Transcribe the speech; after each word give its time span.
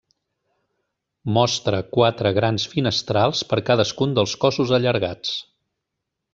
Mostra 1.35 1.81
quatre 1.97 2.33
grans 2.39 2.67
finestrals 2.73 3.45
per 3.53 3.63
cadascun 3.71 4.19
dels 4.19 4.37
cossos 4.47 4.75
allargats. 4.81 5.39